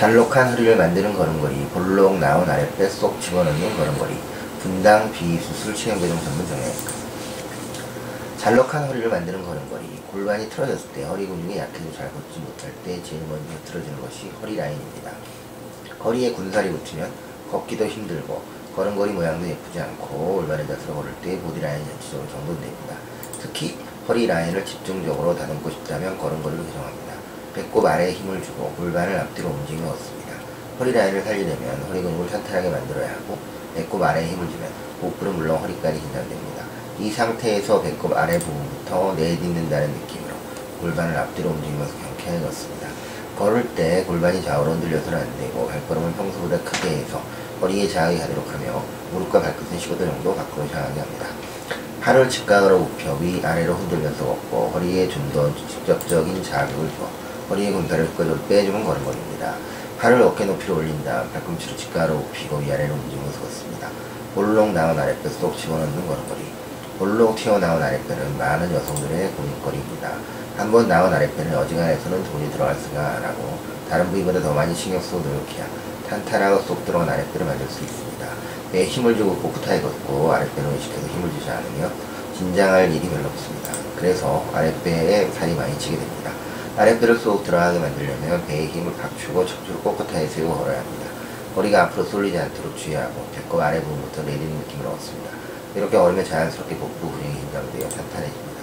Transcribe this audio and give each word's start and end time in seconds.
잘록한 0.00 0.52
허리를 0.52 0.76
만드는 0.76 1.12
걸음걸이, 1.12 1.56
볼록 1.74 2.18
나온 2.18 2.48
아랫배 2.48 2.88
쏙 2.88 3.20
집어넣는 3.20 3.76
걸음걸이, 3.76 4.16
분당 4.62 5.12
비수술 5.12 5.74
체형교정 5.74 6.18
전문 6.24 6.46
정형외과. 6.46 6.92
잘록한 8.38 8.88
허리를 8.88 9.10
만드는 9.10 9.44
걸음걸이, 9.44 9.84
골반이 10.10 10.48
틀어졌을 10.48 10.88
때 10.94 11.04
허리 11.04 11.26
근육이 11.26 11.58
약해서 11.58 11.84
잘 11.94 12.10
걷지 12.14 12.40
못할 12.40 12.72
때 12.82 13.02
제일 13.02 13.20
먼저 13.28 13.52
틀어지는 13.66 14.00
것이 14.00 14.30
허리 14.40 14.56
라인입니다. 14.56 15.10
허리에 16.02 16.32
군살이 16.32 16.70
붙으면 16.70 17.12
걷기도 17.50 17.84
힘들고 17.84 18.42
걸음걸이 18.74 19.12
모양도 19.12 19.46
예쁘지 19.46 19.80
않고 19.80 20.36
올바른 20.38 20.66
자세로 20.66 20.94
걸을 20.94 21.12
때 21.22 21.38
보디 21.42 21.60
라인이 21.60 21.84
전체적으로 21.84 22.26
정돈됩니다. 22.30 22.96
특히 23.38 23.76
허리 24.08 24.26
라인을 24.26 24.64
집중적으로 24.64 25.36
다듬고 25.36 25.68
싶다면 25.68 26.16
걸음걸이로 26.16 26.64
개정합니다. 26.64 27.09
배꼽 27.54 27.84
아래에 27.84 28.12
힘을 28.12 28.42
주고 28.42 28.72
골반을 28.76 29.18
앞뒤로 29.18 29.48
움직이며 29.48 29.88
걷습니다. 29.88 30.32
허리 30.78 30.92
라인을 30.92 31.22
살리려면 31.22 31.82
허리 31.88 32.02
근육을 32.02 32.28
탄탄하게 32.30 32.70
만들어야 32.70 33.10
하고 33.10 33.38
배꼽 33.74 34.02
아래에 34.02 34.26
힘을 34.26 34.48
주면 34.48 34.70
복부는 35.00 35.34
물론 35.36 35.58
허리까지 35.58 36.00
긴장됩니다. 36.00 36.64
이 36.98 37.10
상태에서 37.10 37.80
배꼽 37.82 38.12
아래 38.16 38.38
부분부터 38.38 39.14
내딛는다는 39.14 39.90
느낌으로 39.90 40.34
골반을 40.80 41.16
앞뒤로 41.16 41.50
움직이면서 41.50 41.92
경쾌하게 41.94 42.44
걷습니다. 42.44 42.88
걸을 43.38 43.74
때 43.74 44.04
골반이 44.04 44.42
좌우로 44.42 44.72
흔들려서는 44.72 45.18
안 45.18 45.38
되고 45.38 45.66
발걸음을 45.66 46.12
평소보다 46.12 46.58
크게 46.62 46.88
해서 46.98 47.22
허리에 47.62 47.88
자극이 47.88 48.18
가도록 48.18 48.52
하며 48.52 48.82
무릎과 49.12 49.40
발끝은 49.40 49.78
15도 49.78 49.98
정도 49.98 50.34
밖으로 50.34 50.66
향하게 50.66 51.00
합니다. 51.00 51.26
팔을 52.02 52.28
직각으로 52.28 52.80
굽혀 52.84 53.14
위아래로 53.20 53.74
흔들면서 53.74 54.24
걷고 54.24 54.70
허리에 54.74 55.08
좀 55.08 55.30
더 55.32 55.54
직접적인 55.68 56.42
자극을 56.42 56.88
줘 56.98 57.08
허리의 57.50 57.72
군살을 57.72 58.06
효과적으로 58.06 58.40
빼주는 58.48 58.84
걸음걸이입니다. 58.84 59.54
팔을 59.98 60.22
어깨 60.22 60.44
높이로 60.44 60.82
다음 61.04 61.30
팔꿈치로 61.32 61.76
직각으로 61.76 62.22
굽히고 62.22 62.58
위아래로 62.58 62.94
움직이면서 62.94 63.40
걷습니다. 63.40 63.88
볼록 64.34 64.72
나온 64.72 64.96
아랫배 64.96 65.28
쏙 65.28 65.58
집어넣는 65.58 66.06
걸음걸이 66.06 66.40
볼록 66.98 67.34
튀어나온 67.34 67.82
아랫배는 67.82 68.38
많은 68.38 68.72
여성들의 68.72 69.32
고민거리입니다. 69.32 70.12
한번 70.56 70.86
나온 70.86 71.12
아랫배는 71.12 71.56
어지간해서는 71.56 72.22
돈이 72.22 72.52
들어갈 72.52 72.76
수가 72.76 73.16
안 73.16 73.24
하고 73.24 73.58
다른 73.90 74.08
부위보다 74.10 74.40
더 74.40 74.54
많이 74.54 74.72
신경 74.72 75.02
쓰고 75.02 75.18
노력해야 75.18 75.66
탄탄하고 76.08 76.62
쏙 76.62 76.84
들어간 76.84 77.08
아랫배를 77.08 77.46
만들 77.46 77.66
수 77.66 77.82
있습니다. 77.82 78.26
배에 78.70 78.84
힘을 78.86 79.16
주고 79.16 79.34
꼿꼿하게 79.36 79.82
걷고 79.82 80.32
아랫배는 80.32 80.72
의식해서 80.74 81.06
힘을 81.08 81.30
주지 81.32 81.50
않으며 81.50 81.90
긴장할 82.38 82.92
일이 82.92 83.08
별로 83.08 83.26
없습니다. 83.26 83.72
그래서 83.98 84.44
아랫배에 84.54 85.30
살이 85.32 85.54
많이 85.54 85.76
찌게 85.78 85.96
됩니다. 85.96 86.30
아랫배를 86.76 87.18
쏙 87.18 87.44
들어가게 87.44 87.78
만들려면 87.78 88.46
배에 88.46 88.66
힘을 88.66 88.94
팍 88.96 89.16
주고 89.18 89.44
척추를 89.44 89.80
꼿꼿하게 89.82 90.26
세우고 90.26 90.58
걸어야 90.58 90.78
합니다. 90.78 91.06
허리가 91.56 91.82
앞으로 91.84 92.04
쏠리지 92.04 92.38
않도록 92.38 92.76
주의하고 92.76 93.26
배꼽 93.34 93.60
아래 93.60 93.82
부분부터 93.82 94.22
내리는 94.22 94.56
느낌으로 94.58 94.90
얻습니다. 94.90 95.30
이렇게 95.74 95.98
걸으면 95.98 96.24
자연스럽게 96.24 96.76
복부 96.76 97.10
근육이 97.10 97.40
긴장되어 97.40 97.88
탄탄해집니다. 97.88 98.60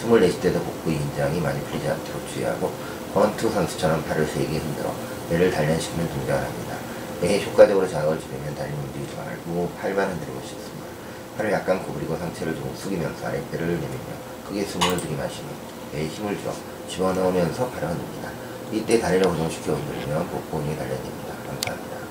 숨을 0.00 0.20
내쉴 0.20 0.40
때도 0.40 0.60
복부의 0.60 0.98
긴장이 0.98 1.40
많이 1.40 1.60
풀리지 1.60 1.88
않도록 1.88 2.28
주의하고 2.34 2.72
권투 3.14 3.48
선수처럼 3.50 4.04
팔을 4.04 4.26
세게 4.26 4.58
흔들어 4.58 4.92
배를 5.30 5.50
단련시키는 5.50 6.08
동작을 6.10 6.44
합니다. 6.44 6.76
배에 7.20 7.42
효과적으로 7.44 7.88
자극을 7.88 8.20
주려면 8.20 8.54
달리 8.56 8.72
움직이지 8.72 9.16
말고 9.16 9.70
팔만 9.80 10.10
흔들고 10.10 10.40
싶습니다. 10.40 10.86
팔을 11.38 11.52
약간 11.52 11.82
구부리고 11.82 12.16
상체를 12.16 12.54
좀 12.56 12.74
숙이면서 12.76 13.26
아랫배를 13.26 13.66
내밀며 13.66 14.35
크게 14.46 14.64
숨을 14.64 15.00
들이마시며 15.00 15.48
배에 15.92 16.06
힘을 16.06 16.36
줘 16.42 16.52
집어넣으면서 16.88 17.64
흔듭니다. 17.66 18.30
이때 18.72 18.98
다리를 19.00 19.28
고정시켜 19.28 19.74
흔들면 19.74 20.28
복부 20.28 20.58
근육이 20.58 20.76
단련됩니다. 20.76 21.95